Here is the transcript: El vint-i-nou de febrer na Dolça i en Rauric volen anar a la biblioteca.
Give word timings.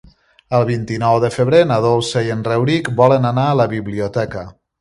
El 0.59 0.63
vint-i-nou 0.69 1.17
de 1.25 1.29
febrer 1.35 1.59
na 1.73 1.77
Dolça 1.87 2.25
i 2.29 2.33
en 2.39 2.43
Rauric 2.49 2.93
volen 3.03 3.33
anar 3.33 3.47
a 3.53 3.61
la 3.63 3.71
biblioteca. 3.79 4.49